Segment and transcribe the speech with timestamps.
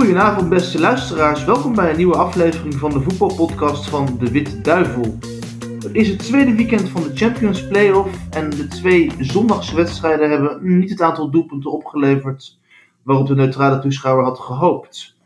[0.00, 5.18] Goedenavond beste luisteraars, welkom bij een nieuwe aflevering van de voetbalpodcast van De Witte Duivel.
[5.82, 10.90] Het is het tweede weekend van de Champions Playoff en de twee zondagswedstrijden hebben niet
[10.90, 12.58] het aantal doelpunten opgeleverd
[13.02, 15.16] waarop de neutrale toeschouwer had gehoopt.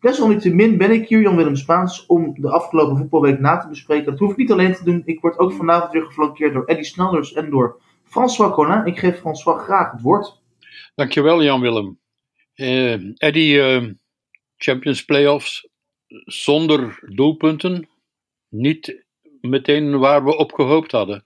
[0.00, 4.10] Desalniettemin ben ik hier, Jan-Willem Spaans, om de afgelopen voetbalweek na te bespreken.
[4.10, 6.84] Dat hoef ik niet alleen te doen, ik word ook vanavond weer geflankeerd door Eddie
[6.84, 8.86] Snellers en door François Collin.
[8.86, 10.40] Ik geef François graag het woord.
[10.94, 11.98] Dankjewel Jan-Willem.
[12.56, 13.90] Uh, Eddie, uh,
[14.58, 15.68] Champions Playoffs
[16.24, 17.88] zonder doelpunten,
[18.48, 19.04] niet
[19.40, 21.22] meteen waar we op gehoopt hadden.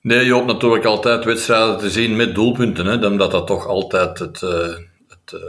[0.00, 4.18] Nee, je hoopt natuurlijk altijd wedstrijden te zien met doelpunten, hè, omdat dat toch altijd
[4.18, 4.50] het, uh,
[5.08, 5.40] het uh,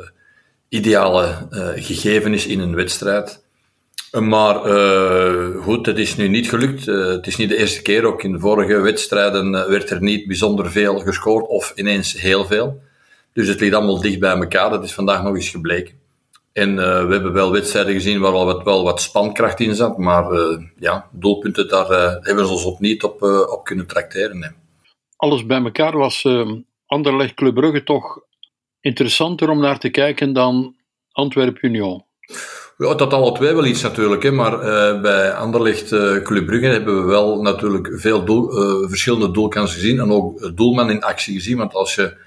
[0.69, 3.43] ideale uh, gegeven is in een wedstrijd.
[4.19, 4.55] Maar
[5.61, 6.85] goed, het is nu niet gelukt.
[6.85, 8.05] het is niet de eerste keer.
[8.05, 12.81] Ook in de vorige wedstrijden werd er niet bijzonder veel gescoord, of ineens heel veel.
[13.33, 14.69] Dus het ligt allemaal dicht bij elkaar.
[14.69, 15.99] Dat is vandaag nog eens gebleken.
[16.55, 19.97] En uh, we hebben wel wedstrijden gezien waar al wat, wel wat spankracht in zat,
[19.97, 24.39] maar uh, ja, doelpunten, daar uh, hebben ze ons op niet op, op kunnen tracteren.
[24.39, 24.49] Nee.
[25.15, 26.27] Alles bij elkaar was
[26.85, 28.19] Anderlecht Club Brugge toch
[28.79, 30.75] interessanter om naar te kijken dan
[31.11, 32.05] Antwerp Union.
[32.77, 34.59] Ja, dat alle twee wel iets natuurlijk, hè, maar
[35.01, 35.89] bij Anderlecht
[36.23, 38.49] Club Brugge hebben we wel natuurlijk veel doel,
[38.87, 42.17] verschillende doelkansen gezien en ook doelman in actie gezien, want als je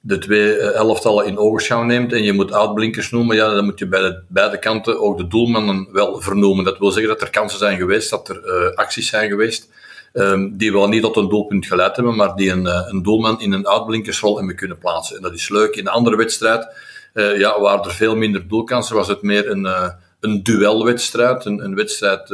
[0.00, 3.78] de twee eh, elftallen in ogenschouw neemt en je moet uitblinkers noemen, ja, dan moet
[3.78, 6.64] je bij de, beide kanten ook de doelmannen wel vernoemen.
[6.64, 9.68] Dat wil zeggen dat er kansen zijn geweest, dat er uh, acties zijn geweest,
[10.12, 13.40] um, die wel niet tot een doelpunt geleid hebben, maar die een, uh, een doelman
[13.40, 15.16] in een uitblinkersrol hebben kunnen plaatsen.
[15.16, 15.76] En dat is leuk.
[15.76, 16.74] In de andere wedstrijd,
[17.14, 21.74] uh, ja, waar er veel minder doelkansen, was het meer een een duelwedstrijd, een, een
[21.74, 22.30] wedstrijd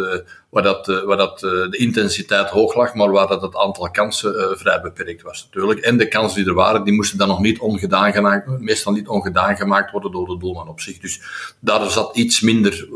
[0.55, 3.91] waar, dat, uh, waar dat, uh, de intensiteit hoog lag, maar waar dat het aantal
[3.91, 5.81] kansen vrij beperkt was natuurlijk.
[5.81, 9.09] En de kansen die er waren, die moesten dan nog niet ongedaan gemaakt, meestal niet
[9.09, 10.99] ongedaan gemaakt worden door de doelman op zich.
[10.99, 11.23] Dus
[11.61, 12.89] daar zat iets minder,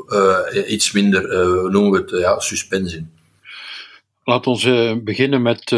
[0.67, 1.23] iets minder
[1.71, 3.13] noemen we het, ja, suspense in.
[4.25, 4.69] Laat ons
[5.03, 5.73] beginnen met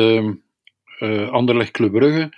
[1.31, 2.37] Anderlecht Club Brugge.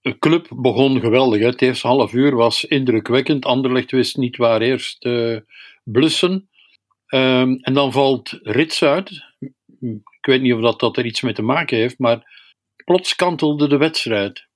[0.00, 1.42] De club begon geweldig.
[1.42, 3.44] Het eerste half uur was indrukwekkend.
[3.44, 5.08] Anderlecht wist niet waar eerst
[5.84, 6.48] blussen.
[7.08, 9.10] Um, en dan valt Rits uit.
[9.80, 12.44] Ik weet niet of dat, dat er iets mee te maken heeft, maar
[12.84, 14.46] plots kantelde de wedstrijd.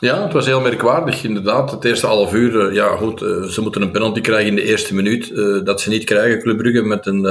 [0.00, 1.70] Ja, het was heel merkwaardig, inderdaad.
[1.70, 4.62] Het eerste half uur, eh, ja goed, uh, ze moeten een penalty krijgen in de
[4.62, 5.30] eerste minuut.
[5.30, 7.22] Uh, dat ze niet krijgen, Club Brugge, met een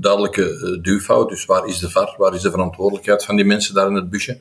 [0.00, 1.28] duidelijke duwfout.
[1.28, 2.14] Dus waar is de VAR?
[2.16, 4.40] Waar is de verantwoordelijkheid van die mensen daar in het busje?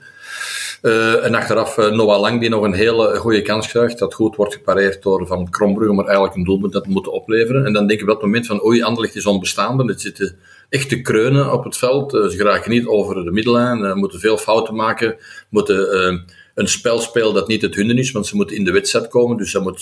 [0.81, 4.35] Uh, en achteraf uh, Noah Lang, die nog een hele goede kans krijgt, dat goed
[4.35, 7.65] wordt gepareerd door Van Krombrugge, maar eigenlijk een doelpunt dat moeten opleveren.
[7.65, 10.37] En dan denk ik op dat moment van, oei, Anderlecht is onbestaande, het zitten
[10.69, 12.13] echt te kreunen op het veld.
[12.13, 15.15] Uh, ze geraken niet over de middellijn, moeten veel fouten maken,
[15.49, 19.07] moeten een spel spelen dat niet het hunne is, want ze moeten in de wedstrijd
[19.07, 19.81] komen, dus ze moet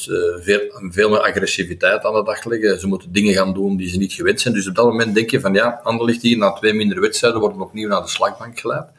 [0.90, 2.80] veel, meer agressiviteit aan de dag leggen.
[2.80, 4.54] Ze moeten dingen gaan doen die ze niet gewend zijn.
[4.54, 7.60] Dus op dat moment denk je van, ja, Anderlecht hier na twee mindere wedstrijden wordt
[7.60, 8.90] opnieuw naar de slagbank geleid.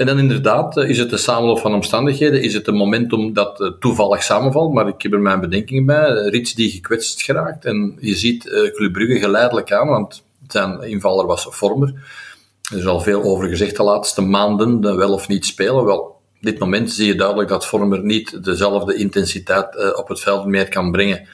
[0.00, 3.60] En dan inderdaad, eh, is het de samenloop van omstandigheden, is het een momentum dat
[3.60, 6.04] uh, toevallig samenvalt, maar ik heb er mijn bedenkingen bij.
[6.04, 11.26] Eh, Rits die gekwetst geraakt en je ziet Club Brugge geleidelijk aan, want zijn invaller
[11.26, 11.94] was Vormer.
[12.72, 15.84] Er is al veel over gezegd de laatste maanden, wel of niet spelen.
[15.84, 20.46] Wel, op dit moment zie je duidelijk dat Vormer niet dezelfde intensiteit op het veld
[20.46, 21.26] meer kan brengen eh,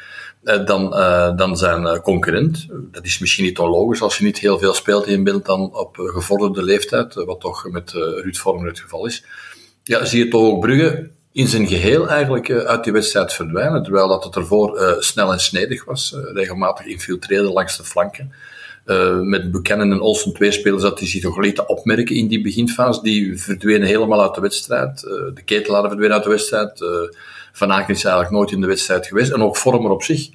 [0.46, 2.66] dan, uh, dan zijn eh, concurrent.
[2.92, 5.96] Dat is misschien niet onlogisch als je niet heel veel speelt in bent dan op
[5.96, 9.24] gevorderde leeftijd, wat toch met Ruud Vormer het geval is.
[9.82, 14.08] Ja, zie je toch ook Brugge in zijn geheel eigenlijk uit die wedstrijd verdwijnen, terwijl
[14.08, 18.32] dat het ervoor snel en snedig was, regelmatig infiltreerde langs de flanken.
[19.22, 23.02] Met Buchanan en Olsen twee spelers dat die zich toch lieten opmerken in die beginfase.
[23.02, 25.02] Die verdwenen helemaal uit de wedstrijd.
[25.02, 26.80] Uh, de ketelaar verdwenen uit de wedstrijd.
[27.56, 29.33] Van Aken is eigenlijk nooit in de wedstrijd geweest.
[29.33, 30.28] En ook Vormer op zich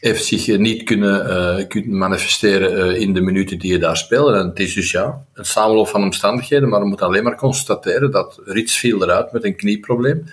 [0.00, 4.38] heeft zich niet kunnen, uh, kunnen manifesteren uh, in de minuten die je daar speelde.
[4.38, 8.10] En het is dus ja, een samenloop van omstandigheden, maar we moeten alleen maar constateren
[8.10, 10.24] dat Rits viel eruit met een knieprobleem.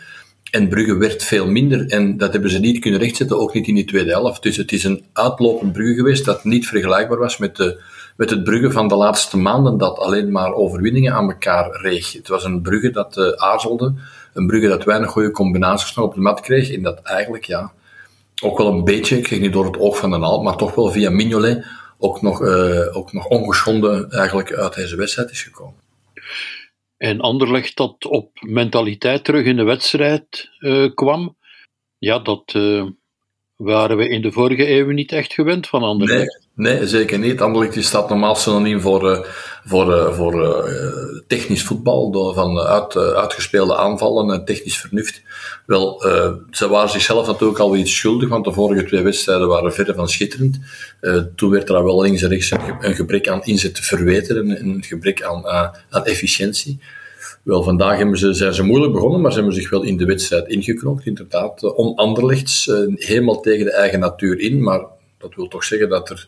[0.51, 3.75] En Brugge werd veel minder en dat hebben ze niet kunnen rechtzetten, ook niet in
[3.75, 4.43] die tweede helft.
[4.43, 7.81] Dus het is een uitlopend Brugge geweest dat niet vergelijkbaar was met, de,
[8.17, 12.13] met het Brugge van de laatste maanden, dat alleen maar overwinningen aan elkaar reeg.
[12.13, 13.93] Het was een Brugge dat uh, aarzelde,
[14.33, 17.73] een Brugge dat weinig goede combinaties nog op de mat kreeg en dat eigenlijk, ja,
[18.41, 20.91] ook wel een beetje, ik niet door het oog van de naald, maar toch wel
[20.91, 21.65] via Mignolet
[21.97, 25.79] ook nog, uh, ook nog ongeschonden eigenlijk uit deze wedstrijd is gekomen.
[26.97, 31.35] En Anderlecht dat op mentaliteit terug in de wedstrijd uh, kwam,
[31.97, 32.85] ja, dat uh,
[33.55, 36.39] waren we in de vorige eeuw niet echt gewend van Anderlecht.
[36.39, 36.48] Nee,
[36.87, 37.41] zeker niet.
[37.41, 39.19] Anderlecht staat normaal synoniem voor, uh,
[39.65, 45.21] voor, uh, voor uh, technisch voetbal, door, van uit, uitgespeelde aanvallen en technisch vernuft.
[45.65, 46.01] Wel,
[46.51, 50.09] ze waren zichzelf natuurlijk al iets schuldig, want de vorige twee wedstrijden waren verre van
[50.09, 50.59] schitterend.
[51.35, 55.23] toen werd er wel links en rechts een gebrek aan inzet verweten en een gebrek
[55.23, 55.47] aan,
[55.89, 56.79] aan efficiëntie.
[57.43, 60.05] Wel, vandaag hebben ze, zijn ze moeilijk begonnen, maar ze hebben zich wel in de
[60.05, 61.05] wedstrijd ingeknokt.
[61.05, 64.81] Inderdaad, om Anderlechts helemaal tegen de eigen natuur in, maar
[65.17, 66.27] dat wil toch zeggen dat er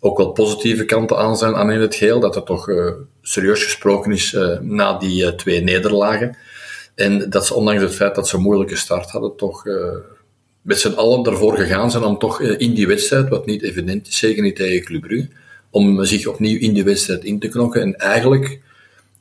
[0.00, 2.20] ook wel positieve kanten aan zijn aan in het geheel.
[2.20, 2.92] Dat er toch uh,
[3.22, 6.36] serieus gesproken is uh, na die uh, twee nederlagen.
[6.94, 9.64] En dat ze, ondanks het feit dat ze een moeilijke start hadden, toch
[10.62, 14.18] met z'n allen ervoor gegaan zijn om toch in die wedstrijd, wat niet evident is,
[14.18, 15.28] zeker niet tegen Club Brugge,
[15.70, 17.82] om zich opnieuw in die wedstrijd in te knokken.
[17.82, 18.60] En eigenlijk,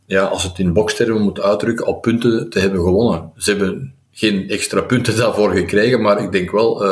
[0.05, 3.31] ja, als het in bokstermen moet uitdrukken, op punten te hebben gewonnen.
[3.37, 6.85] Ze hebben geen extra punten daarvoor gekregen, maar ik denk wel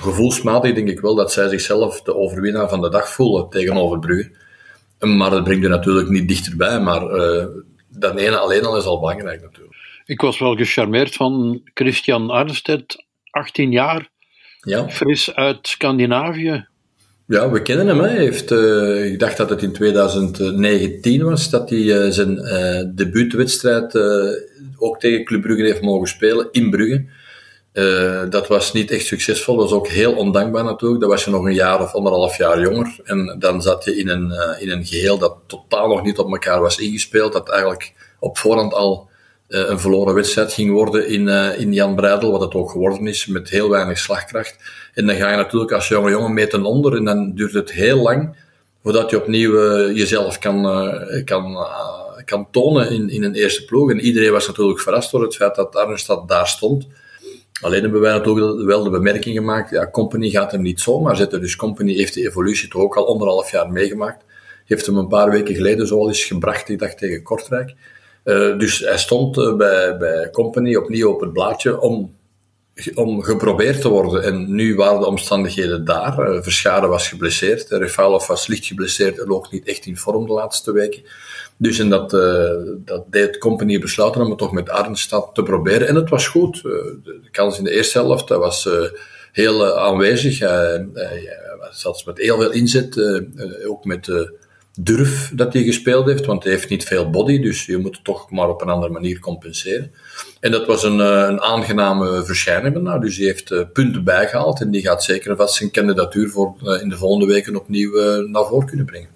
[0.00, 4.30] gevoelsmatig denk ik wel dat zij zichzelf de overwinnaar van de dag voelen tegenover Brugge.
[4.98, 7.44] Maar dat brengt er natuurlijk niet dichterbij, maar uh,
[7.88, 9.74] dat ene alleen al is al belangrijk natuurlijk.
[10.04, 14.08] Ik was wel gecharmeerd van Christian Arnstedt, 18 jaar,
[14.60, 14.88] ja.
[14.88, 16.66] fris uit Scandinavië.
[17.26, 17.98] Ja, we kennen hem.
[17.98, 22.34] Hij heeft, uh, ik dacht dat het in 2019 was dat hij uh, zijn
[22.94, 23.98] debuutwedstrijd
[24.78, 27.04] ook tegen Club Brugge heeft mogen spelen in Brugge.
[27.76, 29.56] Uh, dat was niet echt succesvol.
[29.56, 31.00] Dat was ook heel ondankbaar natuurlijk.
[31.00, 32.96] Dat was je nog een jaar of anderhalf jaar jonger.
[33.04, 36.32] En dan zat je in een, uh, in een geheel dat totaal nog niet op
[36.32, 37.32] elkaar was ingespeeld.
[37.32, 39.08] Dat eigenlijk op voorhand al
[39.48, 41.28] uh, een verloren wedstrijd ging worden in,
[41.58, 44.56] in Jan Breidel, wat het ook geworden is, met heel weinig slagkracht.
[44.94, 47.72] En dan ga je natuurlijk als jonge jongen mee ten onder en dan duurt het
[47.72, 48.36] heel lang
[48.82, 49.52] voordat je opnieuw
[49.92, 50.62] jezelf kan,
[51.24, 51.66] kan,
[52.24, 53.90] kan tonen in, in een eerste ploeg.
[53.90, 56.86] En iedereen was natuurlijk verrast door het feit dat Arnestad daar stond.
[57.60, 61.40] Alleen hebben wij natuurlijk wel de bemerking gemaakt, ja, Company gaat hem niet zomaar zetten.
[61.40, 64.24] Dus Company heeft de evolutie toch ook al anderhalf jaar meegemaakt.
[64.64, 67.74] Heeft hem een paar weken geleden zo al eens gebracht, ik dacht tegen Kortrijk.
[68.24, 72.14] Uh, dus hij stond uh, bij, bij Company opnieuw op het blaadje om,
[72.94, 74.22] om geprobeerd te worden.
[74.22, 76.44] En nu waren de omstandigheden daar.
[76.64, 80.72] Uh, was geblesseerd, Refalov was licht geblesseerd en ook niet echt in vorm de laatste
[80.72, 81.02] weken.
[81.56, 85.88] Dus en dat, uh, dat deed Company besluiten om het toch met Arnstad te proberen.
[85.88, 86.62] En het was goed.
[86.62, 88.68] De, kans in de eerste helft dat was
[89.32, 90.38] heel aanwezig.
[90.38, 90.88] Hij
[91.70, 93.00] zat met heel veel inzet,
[93.66, 94.08] ook met
[94.76, 98.04] durf dat hij gespeeld heeft, want hij heeft niet veel body, dus je moet het
[98.04, 99.92] toch maar op een andere manier compenseren.
[100.40, 102.82] En dat was een, een aangename verschijning.
[102.82, 106.88] Nou, dus hij heeft punten bijgehaald en die gaat zeker vast zijn kandidatuur voor in
[106.88, 109.08] de volgende weken opnieuw naar voren kunnen brengen.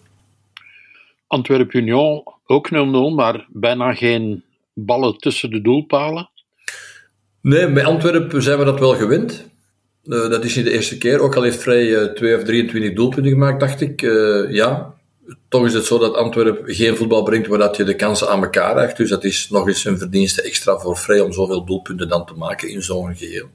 [1.26, 6.30] Antwerp Union ook 0-0, maar bijna geen ballen tussen de doelpalen.
[7.40, 9.48] Nee, bij Antwerpen zijn we dat wel gewend.
[10.04, 11.20] Uh, dat is niet de eerste keer.
[11.20, 14.02] Ook al heeft Vrij uh, 2 of 23 doelpunten gemaakt, dacht ik.
[14.02, 14.94] Uh, ja,
[15.48, 18.42] toch is het zo dat Antwerpen geen voetbal brengt waar dat je de kansen aan
[18.42, 18.96] elkaar krijgt.
[18.96, 22.34] Dus dat is nog eens een verdienste extra voor Vrij om zoveel doelpunten dan te
[22.34, 23.48] maken in zo'n geheel.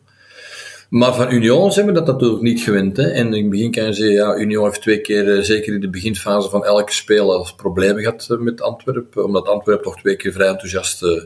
[0.90, 2.98] Maar van Union zijn we dat natuurlijk niet gewend.
[2.98, 3.10] Hè?
[3.10, 5.80] En in het begin kan je zeggen, ja, Union heeft twee keer, eh, zeker in
[5.80, 9.26] de beginfase van elke spel, als problemen gehad eh, met Antwerpen.
[9.26, 11.24] Omdat Antwerpen toch twee keer vrij enthousiast eh,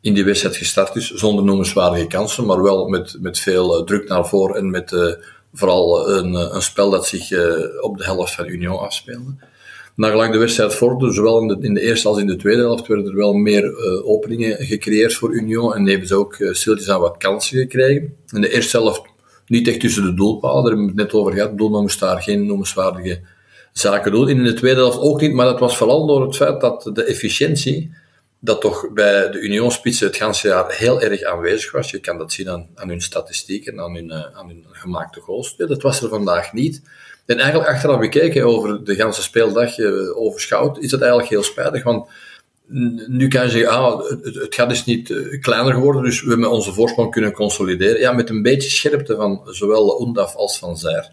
[0.00, 1.10] in die wedstrijd gestart is.
[1.10, 5.18] Zonder noemenswaardige kansen, maar wel met, met veel druk naar voren en met
[5.52, 7.32] vooral een, een spel dat zich
[7.80, 9.34] op de helft van Union afspeelde.
[9.96, 12.86] Nagelang de wedstrijd vorderde, zowel in de, in de, eerste als in de tweede helft,
[12.86, 17.00] werden er wel meer uh, openingen gecreëerd voor Union en hebben ze ook uh, aan
[17.00, 18.16] wat kansen gekregen.
[18.32, 19.02] In de eerste helft
[19.46, 21.58] niet echt tussen de doelpalen, daar hebben we het net over gehad.
[21.58, 23.20] Doelman moest daar geen noemenswaardige
[23.72, 24.28] zaken doen.
[24.28, 27.04] In de tweede helft ook niet, maar dat was vooral door het feit dat de
[27.04, 27.90] efficiëntie,
[28.46, 31.90] dat toch bij de Union-spitsen het ganse jaar heel erg aanwezig was.
[31.90, 35.56] Je kan dat zien aan, aan hun statistieken, aan hun, uh, aan hun gemaakte goals.
[35.56, 36.82] Dat was er vandaag niet.
[37.26, 41.82] En eigenlijk achteraf bekeken over de ganse speeldag uh, overschouwd, is dat eigenlijk heel spijtig.
[41.82, 42.08] Want
[43.06, 46.50] nu kan je zeggen, ah, het, gaat dus niet uh, kleiner geworden, dus we hebben
[46.50, 48.00] onze voorsprong kunnen consolideren.
[48.00, 51.10] Ja, met een beetje scherpte van zowel Undaf als van Zair.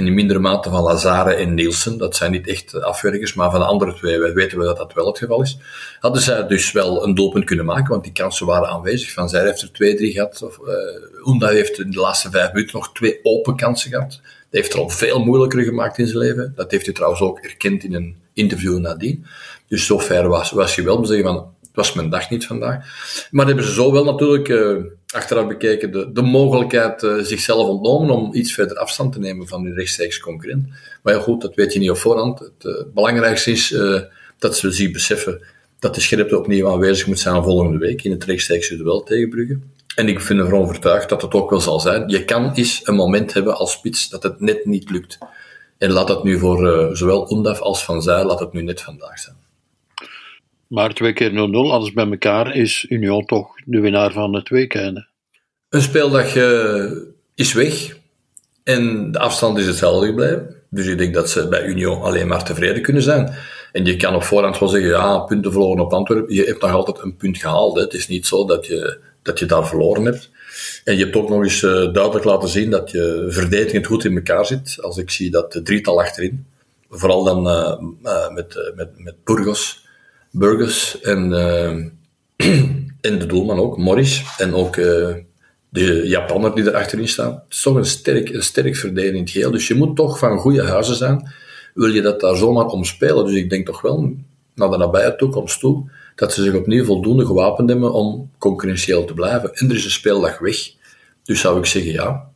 [0.00, 3.60] In de mindere mate van Lazare en Nielsen, dat zijn niet echt afwerkers, maar van
[3.60, 5.58] de andere twee weten we dat dat wel het geval is.
[5.98, 9.12] Hadden zij dus wel een doelpunt kunnen maken, want die kansen waren aanwezig.
[9.12, 10.42] Van Zair heeft er twee, drie gehad.
[10.42, 10.58] Of,
[11.24, 14.88] Undaf heeft in de laatste vijf minuten nog twee open kansen gehad heeft er al
[14.88, 16.52] veel moeilijker gemaakt in zijn leven.
[16.56, 19.26] Dat heeft hij trouwens ook erkend in een interview nadien.
[19.68, 22.84] Dus zover was, was je wel te zeggen van, was mijn dag niet vandaag.
[23.30, 28.10] Maar hebben ze zo wel natuurlijk, uh, achteraf bekeken, de, de mogelijkheid uh, zichzelf ontnomen
[28.10, 30.68] om iets verder afstand te nemen van hun rechtstreeks concurrent.
[31.02, 32.38] Maar ja goed, dat weet je niet op voorhand.
[32.38, 33.68] Het uh, belangrijkste is
[34.38, 35.46] dat ze zich beseffen
[35.78, 39.58] dat de scherpte opnieuw aanwezig moet zijn volgende week in het rechtstreekse duel tegen Brugge.
[39.94, 42.08] En ik ben ervan overtuigd dat het ook wel zal zijn.
[42.08, 45.18] Je kan eens een moment hebben als spits dat het net niet lukt.
[45.78, 49.18] En laat dat nu voor zowel Undaf als Van Zijl, laat het nu net vandaag
[49.18, 49.36] zijn.
[50.70, 55.06] Maar twee keer 0-0, alles bij elkaar, is Union toch de winnaar van het weekend.
[55.68, 56.34] Een speeldag
[57.34, 57.96] is weg
[58.64, 60.54] en de afstand is hetzelfde gebleven.
[60.70, 63.34] Dus ik denk dat ze bij Union alleen maar tevreden kunnen zijn.
[63.72, 66.34] En je kan op voorhand wel zeggen, ja, punten verloren op Antwerpen.
[66.34, 67.76] Je hebt nog altijd een punt gehaald.
[67.76, 67.82] Hè.
[67.82, 70.30] Het is niet zo dat je, dat je daar verloren hebt.
[70.84, 74.16] En je hebt ook nog eens uh, duidelijk laten zien dat je verdedigend goed in
[74.16, 74.78] elkaar zit.
[74.80, 76.46] Als ik zie dat de drietal achterin,
[76.90, 79.86] vooral dan uh, uh, met, met, met Burgos,
[80.30, 81.32] Burgos en,
[83.00, 84.76] en de doelman ook, Morris, en ook
[85.70, 87.34] de Japanner die er achterin staat.
[87.44, 89.50] Het is toch een sterk, een sterk verdedigend geheel.
[89.50, 91.32] Dus je moet toch van goede huizen zijn.
[91.74, 93.24] Wil je dat daar zomaar om spelen?
[93.26, 94.14] Dus ik denk toch wel,
[94.54, 99.14] naar de nabije toekomst toe, dat ze zich opnieuw voldoende gewapend hebben om concurrentieel te
[99.14, 99.54] blijven.
[99.54, 100.56] En er is een speeldag weg.
[101.24, 102.30] Dus zou ik zeggen, ja,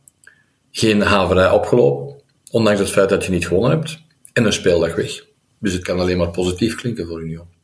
[0.71, 2.15] geen haverij opgelopen,
[2.51, 3.99] ondanks het feit dat je niet gewonnen hebt,
[4.33, 5.25] en een speeldag weg.
[5.59, 7.54] Dus het kan alleen maar positief klinken voor Union.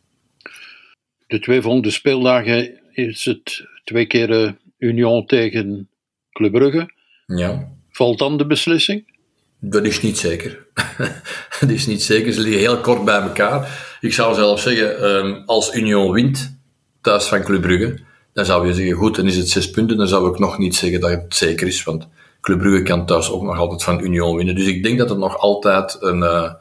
[1.31, 5.89] De twee volgende speeldagen is het twee keer eh, Union tegen
[6.31, 6.91] Club Brugge.
[7.25, 7.67] Ja.
[7.89, 9.17] Valt dan de beslissing?
[9.59, 10.65] Dat is niet zeker.
[11.59, 12.33] dat is niet zeker.
[12.33, 13.88] Ze liggen heel kort bij elkaar.
[14.01, 16.57] Ik zou zelf zeggen, um, als Union wint
[17.01, 18.00] thuis van Club Brugge,
[18.33, 19.97] dan zou je zeggen, goed, dan is het zes punten.
[19.97, 22.07] Dan zou ik nog niet zeggen dat het zeker is, want
[22.41, 24.55] Club Brugge kan thuis ook nog altijd van Union winnen.
[24.55, 26.53] Dus ik denk dat het nog altijd een, uh,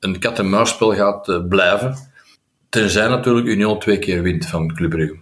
[0.00, 2.09] een kat-en-muisspel gaat uh, blijven.
[2.70, 5.16] Tenzij natuurlijk Union twee keer wint van Club Brugge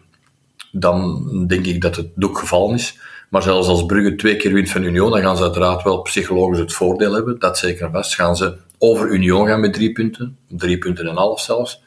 [0.73, 2.99] dan denk ik dat het doek gevallen is.
[3.29, 6.59] Maar zelfs als Brugge twee keer wint van Union, dan gaan ze uiteraard wel psychologisch
[6.59, 7.39] het voordeel hebben.
[7.39, 8.15] Dat zeker vast.
[8.15, 11.83] Gaan ze over Union gaan met drie punten, drie punten en een half zelfs.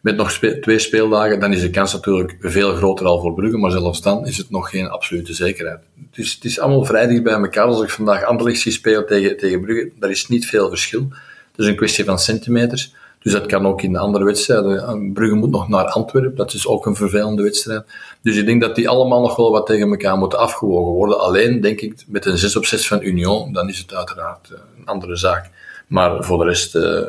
[0.00, 3.70] Met nog twee speeldagen, dan is de kans natuurlijk veel groter al voor Brugge, maar
[3.70, 5.80] zelfs dan is het nog geen absolute zekerheid.
[6.10, 7.64] Dus het is allemaal vrij dicht bij elkaar.
[7.64, 11.08] Als ik vandaag Anderlecht zie spelen tegen, tegen Brugge, daar is niet veel verschil.
[11.50, 12.94] Het is een kwestie van centimeters.
[13.18, 15.12] Dus dat kan ook in de andere wedstrijden.
[15.12, 17.84] Brugge moet nog naar Antwerpen, dat is ook een vervelende wedstrijd.
[18.22, 21.20] Dus ik denk dat die allemaal nog wel wat tegen elkaar moeten afgewogen worden.
[21.20, 24.58] Alleen denk ik, met een 6 op 6 van Union, dan is het uiteraard eh,
[24.78, 25.50] een andere zaak.
[25.86, 27.02] Maar voor de rest uh,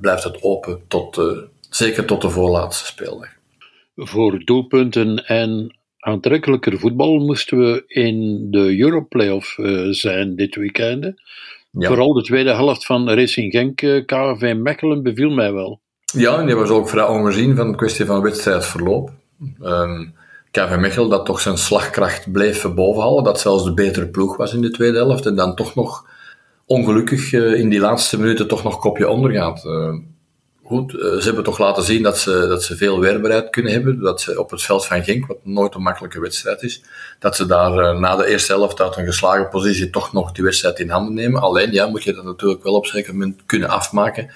[0.00, 1.38] blijft het open, tot, uh,
[1.70, 3.28] zeker tot de voorlaatste speeldag.
[3.96, 11.14] Voor doelpunten en aantrekkelijker voetbal moesten we in de Europlayoff uh, zijn dit weekend.
[11.78, 11.88] Ja.
[11.88, 15.80] Vooral de tweede helft van Racing Genk, KV Mechelen, beviel mij wel.
[16.04, 19.10] Ja, en die was ook vrij ongezien van de kwestie van wedstrijdverloop.
[19.62, 20.14] Um,
[20.50, 24.60] KV Mechelen dat toch zijn slagkracht bleef bovenhalen, dat zelfs de betere ploeg was in
[24.60, 26.06] de tweede helft en dan toch nog
[26.66, 29.64] ongelukkig uh, in die laatste minuten toch nog kopje ondergaat.
[29.64, 29.94] Uh,
[30.64, 34.00] goed, uh, ze hebben toch laten zien dat ze, dat ze veel weerbaarheid kunnen hebben,
[34.00, 36.82] dat ze op het veld van Genk, wat nooit een makkelijke wedstrijd is,
[37.18, 40.78] dat ze daar na de eerste helft uit een geslagen positie toch nog die wedstrijd
[40.78, 41.40] in handen nemen.
[41.40, 44.30] Alleen ja, moet je dat natuurlijk wel op een zeker moment kunnen afmaken.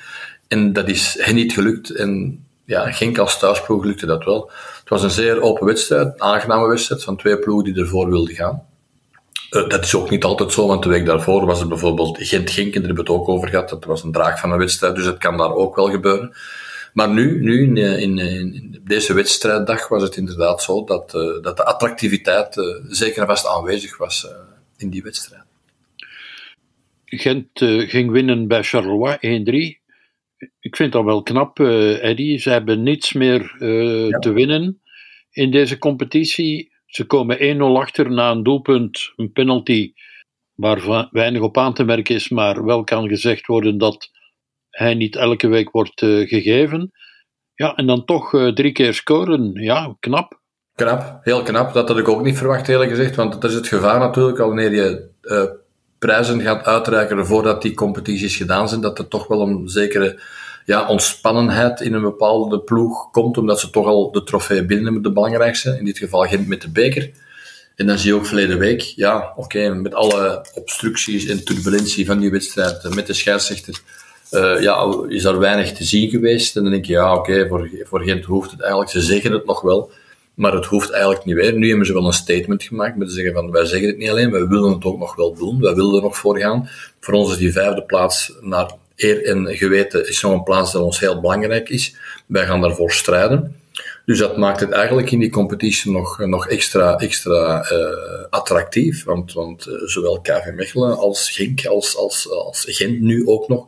[0.48, 4.50] En dat is hen niet gelukt en ja, Genk als thuisploeg lukte dat wel.
[4.80, 8.34] Het was een zeer open wedstrijd, een aangename wedstrijd van twee ploegen die ervoor wilden
[8.34, 8.67] gaan.
[9.50, 12.66] Uh, dat is ook niet altijd zo, want de week daarvoor was er bijvoorbeeld Gent-Genk,
[12.66, 14.94] en daar hebben we het ook over gehad, dat was een draag van een wedstrijd,
[14.94, 16.36] dus het kan daar ook wel gebeuren.
[16.92, 21.56] Maar nu, nu in, in, in deze wedstrijddag, was het inderdaad zo dat, uh, dat
[21.56, 24.26] de attractiviteit uh, zeker en vast aanwezig was
[24.76, 25.42] in die wedstrijd.
[27.04, 27.48] Gent
[27.90, 29.86] ging winnen bij Charleroi 1-3
[30.60, 32.38] ik vind dat wel knap, Eddie.
[32.38, 34.18] Ze hebben niets meer ja.
[34.18, 34.80] te winnen
[35.30, 36.72] in deze competitie.
[36.88, 39.92] Ze komen 1-0 achter na een doelpunt, een penalty,
[40.54, 44.10] waar weinig op aan te merken is, maar wel kan gezegd worden dat
[44.70, 46.90] hij niet elke week wordt uh, gegeven.
[47.54, 49.52] Ja, en dan toch drie keer scoren.
[49.52, 50.40] Ja, knap.
[50.74, 51.72] Knap, heel knap.
[51.72, 53.16] Dat had ik ook niet verwacht, eerlijk gezegd.
[53.16, 55.10] Want dat is het gevaar natuurlijk, al wanneer je
[55.98, 60.20] prijzen gaat uitreiken voordat die competities gedaan zijn, dat er toch wel een zekere
[60.68, 65.02] ja, ontspannenheid in een bepaalde ploeg komt, omdat ze toch al de trofee binnen hebben,
[65.02, 65.76] de belangrijkste.
[65.78, 67.10] In dit geval Gent met de beker.
[67.76, 72.18] En dan zie je ook verleden week, ja, oké, met alle obstructies en turbulentie van
[72.18, 73.80] die wedstrijd, met de scheidsrechter,
[74.30, 76.56] uh, ja, is er weinig te zien geweest.
[76.56, 79.46] En dan denk je, ja, oké, voor, voor Gent hoeft het eigenlijk, ze zeggen het
[79.46, 79.90] nog wel,
[80.34, 81.54] maar het hoeft eigenlijk niet meer.
[81.54, 84.10] Nu hebben ze wel een statement gemaakt met te zeggen van wij zeggen het niet
[84.10, 86.68] alleen, wij willen het ook nog wel doen, wij willen er nog voor gaan.
[87.00, 91.00] Voor ons is die vijfde plaats naar eer en geweten is een plaats dat ons
[91.00, 91.96] heel belangrijk is.
[92.26, 93.56] Wij gaan daarvoor strijden.
[94.04, 99.04] Dus dat maakt het eigenlijk in die competitie nog, nog extra, extra uh, attractief.
[99.04, 103.66] Want, want uh, zowel KV Mechelen als Genk als, als, als Gent nu ook nog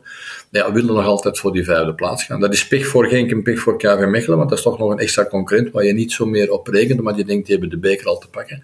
[0.51, 2.39] ja, willen nog altijd voor die vijfde plaats gaan.
[2.39, 4.91] Dat is pech voor Genk en pech voor KV Mechelen, want dat is toch nog
[4.91, 7.79] een extra concurrent waar je niet zo meer op rekent, maar je denkt, die hebben
[7.79, 8.63] de beker al te pakken.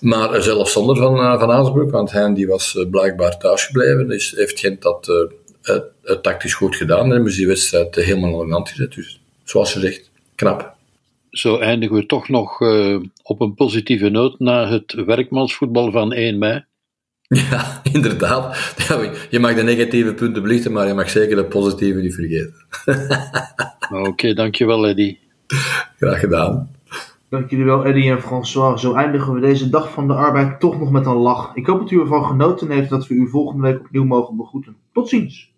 [0.00, 4.60] Maar uh, zelfs zonder Van, van Aasbroek, want hij die was blijkbaar thuisgebleven, dus heeft
[4.60, 5.30] Gent dat
[6.02, 8.94] het tactisch goed gedaan en hebben ze die wedstrijd helemaal aan de hand gezet.
[8.94, 10.74] Dus zoals je zegt, knap.
[11.30, 12.60] Zo eindigen we toch nog
[13.22, 16.64] op een positieve noot na het werkmansvoetbal van 1 mei.
[17.50, 18.74] Ja, inderdaad.
[19.30, 22.54] je mag de negatieve punten belichten, maar je mag zeker de positieve niet vergeten.
[24.08, 25.16] Oké, dankjewel Eddy.
[25.98, 26.70] Graag gedaan.
[27.32, 28.80] Dank jullie wel, Eddy en François.
[28.80, 31.54] Zo eindigen we deze dag van de arbeid toch nog met een lach.
[31.54, 34.76] Ik hoop dat u ervan genoten heeft dat we u volgende week opnieuw mogen begroeten.
[34.92, 35.54] Tot ziens.